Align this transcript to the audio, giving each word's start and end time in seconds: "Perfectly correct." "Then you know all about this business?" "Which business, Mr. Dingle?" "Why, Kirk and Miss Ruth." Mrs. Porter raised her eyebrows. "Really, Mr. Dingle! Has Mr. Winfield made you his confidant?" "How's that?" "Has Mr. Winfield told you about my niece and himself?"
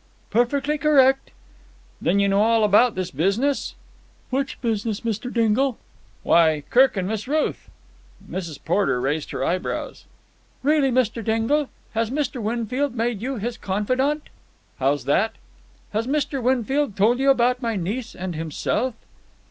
"Perfectly 0.31 0.79
correct." 0.79 1.29
"Then 2.01 2.19
you 2.19 2.27
know 2.27 2.41
all 2.41 2.63
about 2.63 2.95
this 2.95 3.11
business?" 3.11 3.75
"Which 4.31 4.59
business, 4.59 5.01
Mr. 5.01 5.31
Dingle?" 5.31 5.77
"Why, 6.23 6.63
Kirk 6.71 6.97
and 6.97 7.07
Miss 7.07 7.27
Ruth." 7.27 7.69
Mrs. 8.27 8.57
Porter 8.65 8.99
raised 8.99 9.29
her 9.29 9.45
eyebrows. 9.45 10.05
"Really, 10.63 10.89
Mr. 10.89 11.23
Dingle! 11.23 11.69
Has 11.93 12.09
Mr. 12.09 12.41
Winfield 12.41 12.95
made 12.95 13.21
you 13.21 13.35
his 13.35 13.59
confidant?" 13.59 14.29
"How's 14.79 15.05
that?" 15.05 15.33
"Has 15.93 16.07
Mr. 16.07 16.41
Winfield 16.41 16.97
told 16.97 17.19
you 17.19 17.29
about 17.29 17.61
my 17.61 17.75
niece 17.75 18.15
and 18.15 18.33
himself?" 18.33 18.95